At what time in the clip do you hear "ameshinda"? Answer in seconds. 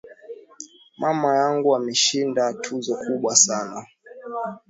1.75-2.53